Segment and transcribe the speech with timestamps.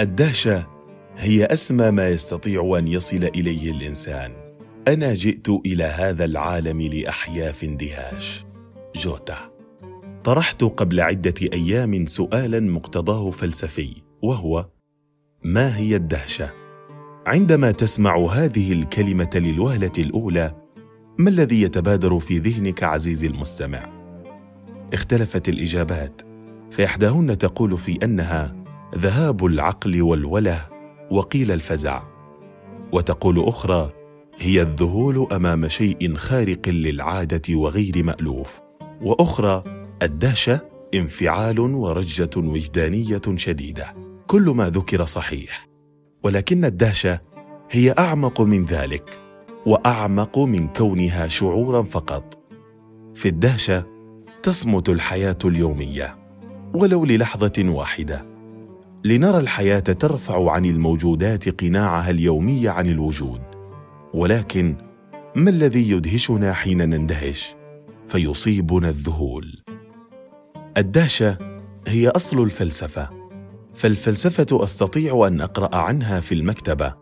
[0.00, 0.66] الدهشة
[1.16, 4.32] هي أسمى ما يستطيع أن يصل إليه الإنسان.
[4.88, 8.44] أنا جئت إلى هذا العالم لاحيا في اندهاش
[8.96, 9.50] جوتا.
[10.24, 13.90] طرحت قبل عدة أيام سؤالا مقتضاه فلسفي
[14.22, 14.66] وهو
[15.44, 16.50] ما هي الدهشة؟
[17.26, 20.54] عندما تسمع هذه الكلمة للوهلة الأولى
[21.18, 23.90] ما الذي يتبادر في ذهنك عزيزي المستمع؟
[24.92, 26.22] اختلفت الإجابات
[26.70, 28.63] فإحداهن تقول في أنها
[28.96, 30.68] ذهاب العقل والوله
[31.10, 32.02] وقيل الفزع.
[32.92, 33.88] وتقول أخرى
[34.38, 38.60] هي الذهول أمام شيء خارق للعادة وغير مألوف.
[39.02, 39.64] وأخرى
[40.02, 40.60] الدهشة
[40.94, 43.94] انفعال ورجة وجدانية شديدة.
[44.26, 45.68] كل ما ذكر صحيح.
[46.22, 47.20] ولكن الدهشة
[47.70, 49.20] هي أعمق من ذلك
[49.66, 52.38] وأعمق من كونها شعورا فقط.
[53.14, 53.86] في الدهشة
[54.42, 56.16] تصمت الحياة اليومية
[56.74, 58.33] ولو للحظة واحدة.
[59.06, 63.40] لنرى الحياة ترفع عن الموجودات قناعها اليومي عن الوجود.
[64.14, 64.76] ولكن
[65.34, 67.54] ما الذي يدهشنا حين نندهش؟
[68.08, 69.62] فيصيبنا الذهول.
[70.76, 71.38] الدهشة
[71.86, 73.10] هي أصل الفلسفة.
[73.74, 76.94] فالفلسفة أستطيع أن أقرأ عنها في المكتبة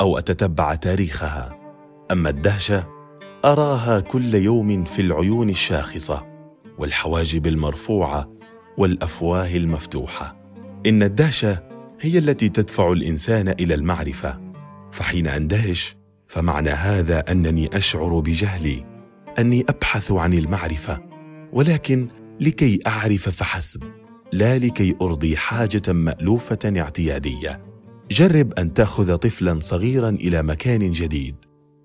[0.00, 1.58] أو أتتبع تاريخها.
[2.12, 2.88] أما الدهشة
[3.44, 6.26] أراها كل يوم في العيون الشاخصة
[6.78, 8.32] والحواجب المرفوعة
[8.78, 10.43] والأفواه المفتوحة.
[10.86, 11.62] إن الدهشه
[12.00, 14.40] هي التي تدفع الإنسان إلى المعرفة.
[14.92, 15.96] فحين أندهش
[16.28, 18.84] فمعنى هذا أنني أشعر بجهلي
[19.38, 21.00] أني أبحث عن المعرفة
[21.52, 22.08] ولكن
[22.40, 23.82] لكي أعرف فحسب
[24.32, 27.64] لا لكي أرضي حاجة مألوفة اعتيادية.
[28.10, 31.36] جرب أن تأخذ طفلا صغيرا إلى مكان جديد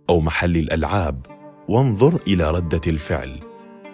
[0.09, 1.25] أو محل الألعاب
[1.67, 3.39] وانظر إلى ردة الفعل.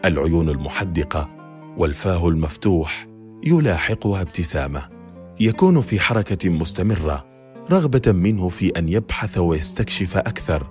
[0.05, 1.29] العيون المحدقة
[1.77, 3.07] والفاه المفتوح
[3.43, 4.94] يلاحقها ابتسامة.
[5.39, 7.25] يكون في حركة مستمرة
[7.71, 10.67] رغبة منه في أن يبحث ويستكشف أكثر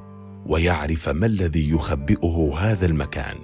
[0.47, 3.37] ويعرف ما الذي يخبئه هذا المكان.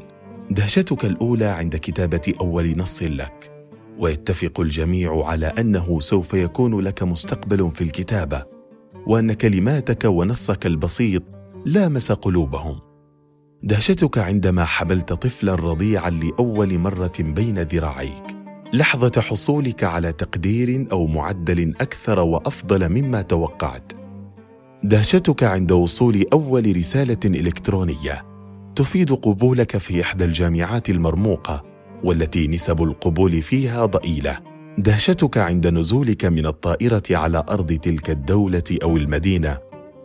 [0.50, 3.66] دهشتك الأولى عند كتابة أول نص لك.
[3.98, 8.44] ويتفق الجميع على أنه سوف يكون لك مستقبل في الكتابة
[9.06, 11.22] وأن كلماتك ونصك البسيط
[11.66, 12.78] لامس قلوبهم.
[13.62, 18.39] دهشتك عندما حملت طفلا رضيعا لأول مرة بين ذراعيك.
[18.72, 23.92] لحظة حصولك على تقدير أو معدل أكثر وأفضل مما توقعت.
[24.84, 28.24] دهشتك عند وصول أول رسالة إلكترونية.
[28.76, 31.62] تفيد قبولك في إحدى الجامعات المرموقة
[32.04, 34.38] والتي نسب القبول فيها ضئيلة.
[34.78, 39.58] دهشتك عند نزولك من الطائرة على أرض تلك الدولة أو المدينة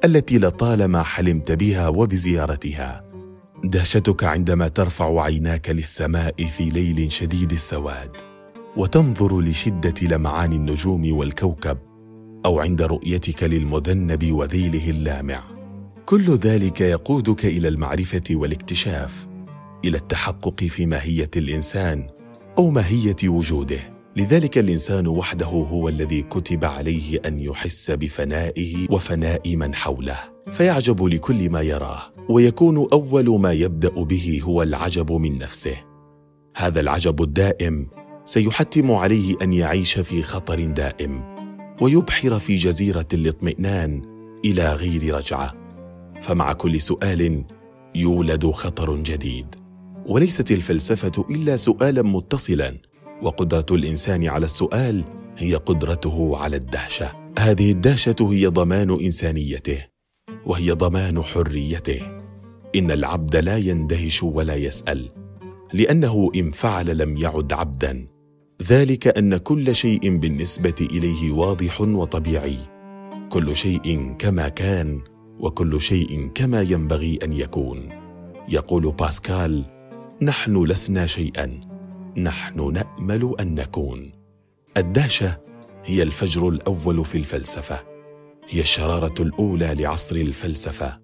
[0.05, 3.05] التي لطالما حلمت بها وبزيارتها.
[3.63, 8.34] دهشتك عندما ترفع عيناك للسماء في ليل شديد السواد.
[8.77, 11.77] وتنظر لشدة لمعان النجوم والكوكب
[12.45, 15.43] أو عند رؤيتك للمذنب وذيله اللامع.
[16.05, 19.27] كل ذلك يقودك إلى المعرفة والاكتشاف
[19.85, 22.07] إلى التحقق في ماهية الإنسان
[22.57, 23.79] أو ماهية وجوده.
[24.15, 30.17] لذلك الإنسان وحده هو الذي كتب عليه أن يحس بفنائه وفناء من حوله.
[30.51, 35.75] فيعجب لكل ما يراه ويكون أول ما يبدأ به هو العجب من نفسه.
[36.55, 37.87] هذا العجب الدائم
[38.25, 41.35] سيحتم عليه أن يعيش في خطر دائم
[41.81, 44.01] ويبحر في جزيرة الاطمئنان
[44.45, 45.53] إلى غير رجعة.
[46.21, 47.43] فمع كل سؤال
[47.95, 49.55] يولد خطر جديد.
[50.05, 52.77] وليست الفلسفة إلا سؤالا متصلا
[53.21, 55.03] وقدرة الإنسان على السؤال
[55.37, 57.11] هي قدرته على الدهشة.
[57.39, 59.85] هذه الدهشة هي ضمان إنسانيته
[60.45, 62.01] وهي ضمان حريته.
[62.75, 65.09] إن العبد لا يندهش ولا يسأل
[65.73, 68.14] لأنه إن فعل لم يعد عبدا.
[68.63, 72.57] ذلك أن كل شيء بالنسبة إليه واضح وطبيعي.
[73.29, 75.01] كل شيء كما كان
[75.39, 77.89] وكل شيء كما ينبغي أن يكون.
[78.49, 79.65] يقول باسكال
[80.21, 81.61] نحن لسنا شيئا
[82.17, 84.11] نحن نأمل أن نكون.
[84.77, 85.37] الدهشة
[85.85, 87.83] هي الفجر الأول في الفلسفة.
[88.49, 90.99] هي الشرارة الأولى لعصر الفلسفة.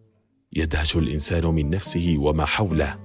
[0.54, 3.00] يدهش الإنسان من نفسه وما حوله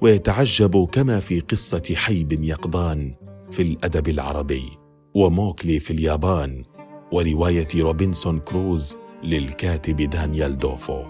[0.00, 3.27] ويتعجب كما في قصة حيب يقظان.
[3.50, 4.70] في الأدب العربي
[5.14, 6.64] وموكلي في اليابان
[7.12, 11.02] ورواية روبنسون كروز للكاتب دانيال دوفو.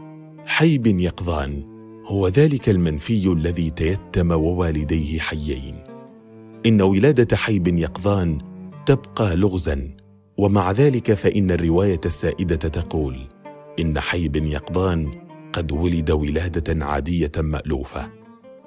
[0.46, 1.62] حي بن يقظان
[2.06, 5.84] هو ذلك المنفي الذي تيتم ووالديه حيين.
[6.66, 8.38] إن ولادة حي بن يقظان
[8.86, 9.96] تبقى لغزا
[10.36, 13.28] ومع ذلك فإن الرواية السائدة تقول
[13.80, 15.10] إن حي بن يقظان
[15.52, 18.08] قد ولد ولادة عادية مألوفة.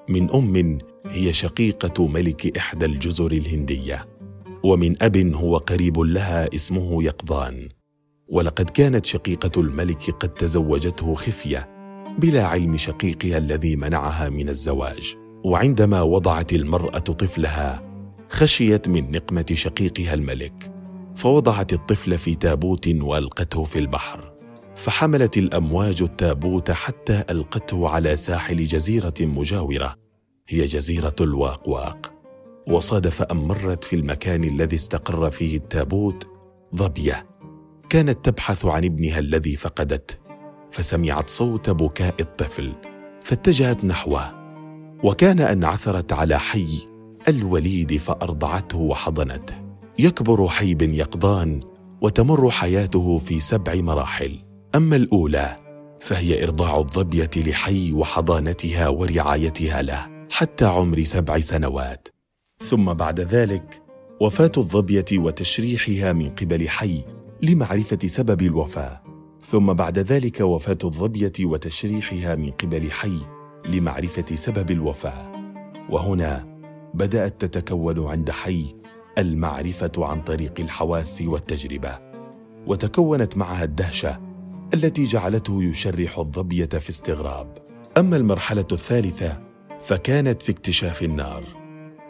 [0.09, 0.77] من أم
[1.07, 4.07] هي شقيقة ملك إحدى الجزر الهندية
[4.63, 7.69] ومن أب هو قريب لها اسمه يقظان.
[8.27, 11.69] ولقد كانت شقيقة الملك قد تزوجته خفية
[12.19, 15.15] بلا علم شقيقها الذي منعها من الزواج.
[15.43, 17.81] وعندما وضعت المرأة طفلها
[18.29, 20.71] خشيت من نقمة شقيقها الملك
[21.15, 24.30] فوضعت الطفل في تابوت وألقته في البحر.
[24.75, 29.95] فحملت الأمواج التابوت حتى ألقته على ساحل جزيرة مجاورة.
[30.47, 32.13] هي جزيرة الواقواق.
[32.67, 36.27] وصادف ان مرت في المكان الذي استقر فيه التابوت
[36.75, 37.27] ظبية.
[37.89, 40.15] كانت تبحث عن ابنها الذي فقدته
[40.71, 42.73] فسمعت صوت بكاء الطفل.
[43.23, 44.41] فاتجهت نحوه.
[45.03, 46.87] وكان أن عثرت على حي
[47.27, 49.55] الوليد فأرضعته وحضنته.
[49.99, 51.59] يكبر حي بن يقظان
[52.01, 54.50] وتمر حياته في سبع مراحل.
[54.75, 55.55] أما الأولى
[55.99, 62.07] فهي إرضاع الظبية لحي وحضانتها ورعايتها له حتى عمر سبع سنوات.
[62.59, 63.81] ثم بعد ذلك
[64.21, 67.03] وفاة الظبية وتشريحها من قبل حي
[67.41, 69.03] لمعرفة سبب الوفاة.
[69.41, 73.17] ثم بعد ذلك وفاة الظبية وتشريحها من قبل حي
[73.65, 75.31] لمعرفة سبب الوفاة.
[75.89, 76.57] وهنا
[76.93, 78.65] بدأت تتكون عند حي
[79.17, 81.99] المعرفة عن طريق الحواس والتجربة
[82.67, 84.30] وتكونت معها الدهشة
[84.73, 87.57] التي جعلته يشرح الظبيه في استغراب.
[87.97, 89.41] أما المرحلة الثالثة
[89.81, 91.43] فكانت في اكتشاف النار.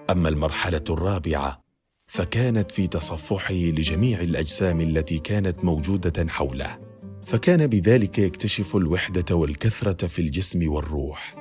[0.09, 1.61] أما المرحلة الرابعة
[2.07, 6.79] فكانت في تصفحه لجميع الأجسام التي كانت موجودة حوله.
[7.25, 11.35] فكان بذلك يكتشف الوحدة والكثرة في الجسم والروح.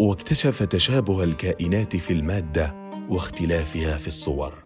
[0.00, 4.64] واكتشف تشابه الكائنات في المادة واختلافها في الصور.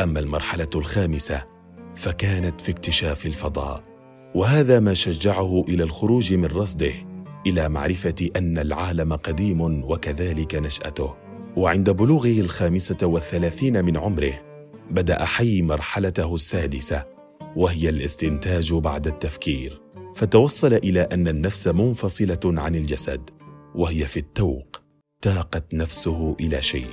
[0.00, 1.44] أما المرحلة الخامسة
[1.96, 3.95] فكانت في اكتشاف الفضاء.
[4.36, 6.92] وهذا ما شجعه إلى الخروج من رصده
[7.46, 11.14] إلى معرفة أن العالم قديم وكذلك نشأته.
[11.56, 14.32] وعند بلوغه الخامسة والثلاثين من عمره
[14.90, 17.04] بدأ حي مرحلته السادسة
[17.56, 19.82] وهي الاستنتاج بعد التفكير.
[20.16, 23.30] فتوصل إلى أن النفس منفصلة عن الجسد
[23.74, 24.82] وهي في التوق
[25.20, 26.90] تاقت نفسه إلى شيء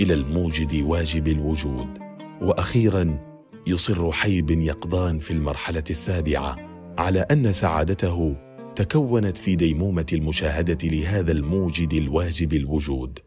[0.00, 1.98] إلى الموجد واجب الوجود.
[2.42, 3.18] وأخيرا
[3.66, 6.67] يصر حي بن يقظان في المرحلة السابعة.
[6.98, 8.36] على أن سعادته
[8.76, 13.18] تكونت في ديمومة المشاهدة لهذا الموجد الواجب الوجود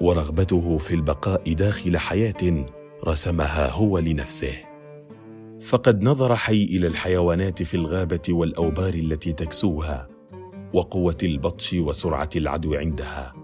[0.00, 2.64] ورغبته في البقاء داخل حياة
[3.06, 4.52] رسمها هو لنفسه.
[5.60, 10.08] فقد نظر حي إلى الحيوانات في الغابة والأوبار التي تكسوها
[10.72, 13.34] وقوة البطش وسرعة العدو عندها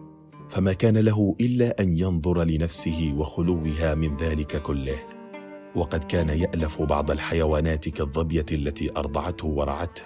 [0.49, 5.14] فما كان له إلا أن ينظر لنفسه وخلوها من ذلك كله.
[5.75, 10.03] وقد كان يألف بعض الحيوانات كالظبية التي أرضعته ورعته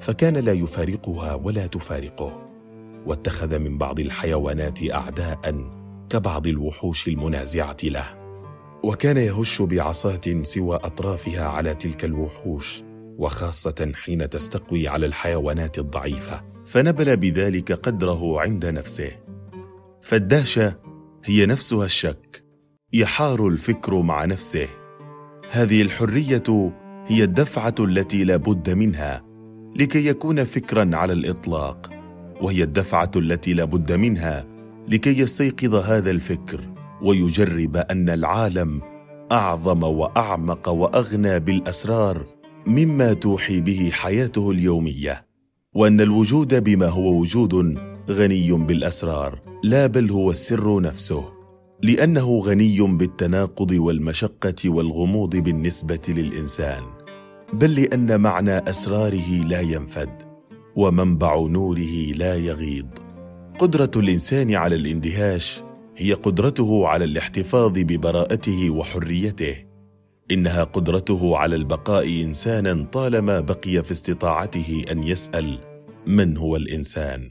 [0.00, 2.44] فكان لا يفارقها ولا تفارقه
[3.06, 5.70] واتخذ من بعض الحيوانات اعداء
[6.10, 8.24] كبعض الوحوش المنازعة له.
[8.82, 12.82] وكان يهش بعصاة سوى أطرافها على تلك الوحوش
[13.18, 19.10] وخاصة حين تستقوي على الحيوانات الضعيفة فنبل بذلك قدره عند نفسه.
[20.02, 20.76] فالدهشة
[21.24, 22.44] هي نفسها الشك
[22.92, 24.68] يحار الفكر مع نفسه.
[25.54, 26.72] هذه الحرية
[27.06, 29.24] هي الدفعة التي لا بد منها
[29.76, 31.90] لكي يكون فكرا على الإطلاق
[32.40, 34.46] وهي الدفعة التي لا بد منها
[34.88, 36.60] لكي يستيقظ هذا الفكر
[37.02, 38.80] ويجرب أن العالم
[39.32, 42.26] أعظم وأعمق وأغنى بالأسرار
[42.66, 45.26] مما توحي به حياته اليومية
[45.74, 47.78] وأن الوجود بما هو وجود
[48.10, 51.33] غني بالأسرار لا بل هو السر نفسه.
[51.84, 56.82] لأنه غني بالتناقض والمشقة والغموض بالنسبة للإنسان
[57.52, 60.08] بل لأن معنى أسراره لا ينفد
[60.76, 62.86] ومنبع نوره لا يغيض.
[63.58, 65.62] قدرة الإنسان على الاندهاش
[65.96, 69.56] هي قدرته على الاحتفاظ ببراءته وحريته.
[70.30, 75.58] إنها قدرته على البقاء إنسانا طالما بقي في استطاعته أن يسأل
[76.06, 77.30] من هو الإنسان.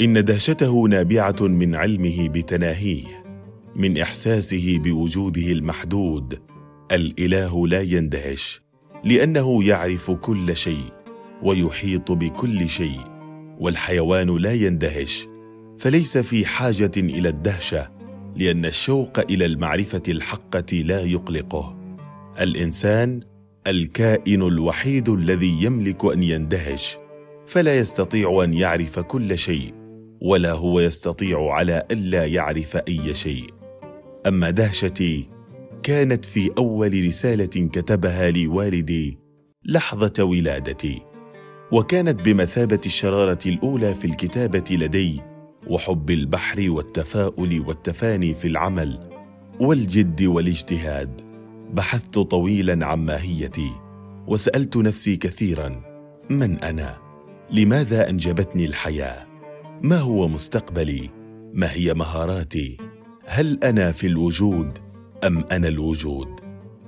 [0.00, 3.17] إن دهشته نابعة من علمه بتناهيه.
[3.76, 6.38] من إحساسه بوجوده المحدود.
[6.92, 8.60] الإله لا يندهش
[9.04, 10.92] لأنه يعرف كل شيء
[11.42, 13.00] ويحيط بكل شيء
[13.58, 15.26] والحيوان لا يندهش.
[15.78, 17.88] فليس في حاجة إلى الدهشة
[18.36, 21.76] لأن الشوق إلى المعرفة الحقة لا يقلقه.
[22.40, 23.20] الإنسان
[23.66, 26.98] الكائن الوحيد الذي يملك أن يندهش.
[27.46, 29.74] فلا يستطيع أن يعرف كل شيء
[30.20, 33.57] ولا هو يستطيع على ألا يعرف أي شيء.
[34.26, 35.28] أما دهشتي
[35.82, 39.18] كانت في أول رسالة كتبها لي والدي
[39.64, 41.02] لحظة ولادتي
[41.72, 45.20] وكانت بمثابة الشرارة الأولى في الكتابة لدي
[45.66, 49.10] وحب البحر والتفاؤل والتفاني في العمل
[49.60, 51.20] والجد والاجتهاد.
[51.72, 53.70] بحثت طويلا عن ماهيتي
[54.26, 55.82] وسألت نفسي كثيرا
[56.30, 56.98] من أنا؟
[57.50, 59.26] لماذا أنجبتني الحياة؟
[59.82, 61.10] ما هو مستقبلي؟
[61.52, 62.76] ما هي مهاراتي؟
[63.30, 64.78] هل أنا في الوجود
[65.24, 66.28] أم أنا الوجود؟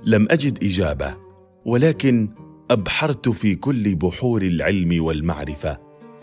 [0.05, 1.17] لم أجد إجابة
[1.65, 2.29] ولكن
[2.71, 5.77] أبحرت في كل بحور العلم والمعرفة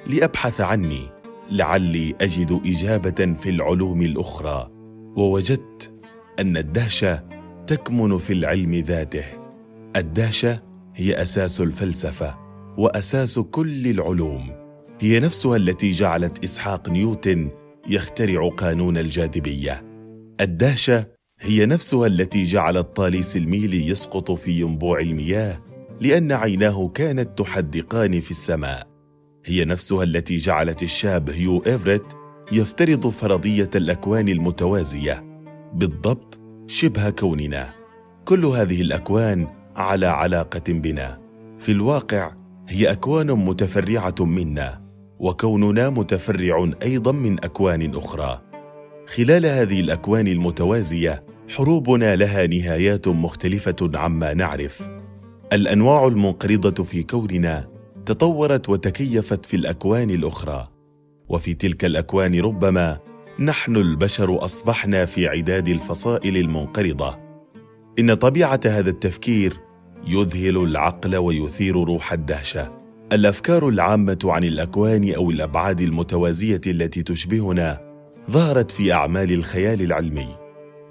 [0.07, 1.09] لأبحث عني
[1.51, 4.71] لعلي أجد إجابة في العلوم الأخرى
[5.17, 5.93] ووجدت
[6.39, 7.25] أن الدهشه
[7.67, 9.25] تكمن في العلم ذاته.
[9.97, 10.63] الدهشه
[10.95, 12.39] هي أساس الفلسفة
[12.79, 14.51] وأساس كل العلوم.
[15.01, 17.51] هي نفسها التي جعلت إسحاق نيوتن
[17.89, 19.88] يخترع قانون الجاذبية.
[20.41, 21.07] الدهشة
[21.41, 25.59] هي نفسها التي جعلت طاليس الميل يسقط في ينبوع المياه
[26.01, 28.87] لأن عيناه كانت تحدقان في السماء.
[29.45, 32.03] هي نفسها التي جعلت الشاب هيو إيفريت
[32.53, 35.43] يفترض فرضية الأكوان المتوازية
[35.75, 37.75] بالضبط شبه كوننا.
[38.25, 41.19] كل هذه الأكوان على علاقة بنا.
[41.59, 42.33] في الواقع
[42.69, 44.83] هي أكوان متفرعة منا
[45.19, 48.48] وكوننا متفرع أيضا من أكوان أخرى.
[49.15, 54.89] خلال هذه الأكوان المتوازية حروبنا لها نهايات مختلفة عما نعرف.
[55.53, 57.69] الأنواع المنقرضة في كوننا
[58.07, 60.69] تطورت وتكيفت في الأكوان الأخرى.
[61.29, 62.99] وفي تلك الأكوان ربما
[63.41, 67.19] نحن البشر أصبحنا في عداد الفصائل المنقرضة.
[67.99, 69.61] إن طبيعة هذا التفكير
[70.07, 72.73] يذهل العقل ويثير روح الدهشة.
[73.13, 77.88] الأفكار العامة عن الأكوان أو الأبعاد المتوازية التي تشبهنا
[78.31, 80.29] ظهرت في أعمال الخيال العلمي.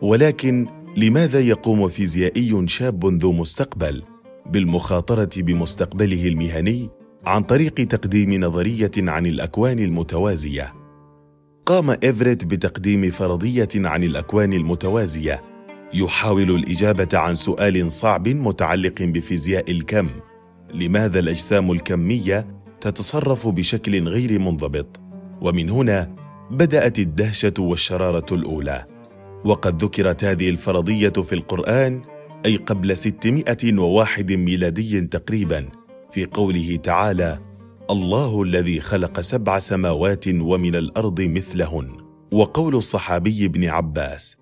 [0.01, 0.67] ولكن
[0.97, 4.03] لماذا يقوم فيزيائي شاب ذو مستقبل
[4.45, 6.89] بالمخاطرة بمستقبله المهني
[7.25, 10.73] عن طريق تقديم نظرية عن الأكوان المتوازية؟
[11.65, 15.43] قام إيفريت بتقديم فرضية عن الأكوان المتوازية.
[15.93, 20.09] يحاول الإجابة عن سؤال صعب متعلق بفيزياء الكم.
[20.73, 22.47] لماذا الأجسام الكمية
[22.81, 24.99] تتصرف بشكل غير منضبط؟
[25.41, 28.85] ومن هنا بدأت الدهشة والشرارة الأولى
[29.45, 32.01] وقد ذكرت هذه الفرضية في القرآن
[32.45, 35.69] أي قبل 601 ميلادي تقريبا
[36.11, 37.39] في قوله تعالى
[37.89, 41.87] الله الذي خلق سبع سماوات ومن الأرض مثلهن
[42.31, 44.37] وقول الصحابي ابن عباس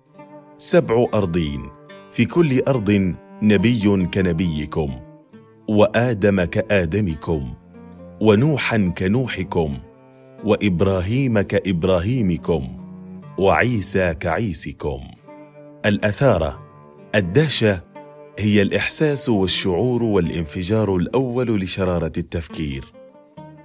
[0.58, 1.62] سبع أرضين
[2.10, 4.90] في كل أرض نبي كنبيكم
[5.68, 7.54] وآدم كآدمكم
[8.20, 9.78] ونوحا كنوحكم
[10.44, 12.68] وإبراهيم كإبراهيمكم
[13.38, 15.00] وعيسى كعيسكم.
[15.86, 16.66] الأثارة
[17.14, 17.80] الدهشة
[18.38, 22.84] هي الإحساس والشعور والانفجار الأول لشرارة التفكير.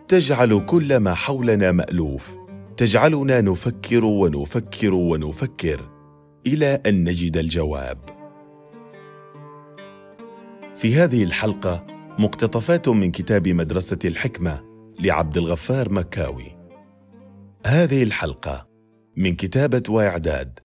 [0.08, 2.36] تجعل كل ما حولنا مألوف.
[2.78, 5.90] تجعلنا نفكر ونفكر ونفكر
[6.48, 7.98] إلى أن نجد الجواب.
[10.78, 11.86] في هذه الحلقة
[12.20, 14.62] مقتطفات من كتاب مدرسة الحكمة
[15.00, 16.61] لعبد الغفار مكاوي.
[17.66, 18.68] هذه الحلقة
[19.18, 20.60] من كتابة واعداد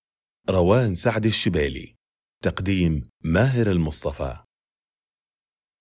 [0.51, 1.95] روان سعد الشبالي
[2.45, 4.37] تقديم ماهر المصطفى.